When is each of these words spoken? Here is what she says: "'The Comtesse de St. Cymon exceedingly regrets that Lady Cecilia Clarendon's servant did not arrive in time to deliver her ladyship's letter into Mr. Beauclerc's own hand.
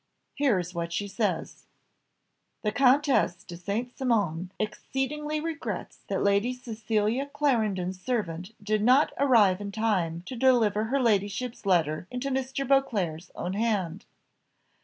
Here 0.33 0.57
is 0.57 0.73
what 0.73 0.91
she 0.91 1.07
says: 1.07 1.67
"'The 2.63 2.71
Comtesse 2.71 3.43
de 3.43 3.55
St. 3.55 3.95
Cymon 3.95 4.51
exceedingly 4.57 5.39
regrets 5.39 5.99
that 6.07 6.23
Lady 6.23 6.53
Cecilia 6.55 7.27
Clarendon's 7.27 8.01
servant 8.01 8.55
did 8.63 8.81
not 8.81 9.13
arrive 9.19 9.61
in 9.61 9.71
time 9.71 10.23
to 10.25 10.35
deliver 10.35 10.85
her 10.85 10.99
ladyship's 10.99 11.67
letter 11.67 12.07
into 12.09 12.31
Mr. 12.31 12.67
Beauclerc's 12.67 13.29
own 13.35 13.53
hand. 13.53 14.05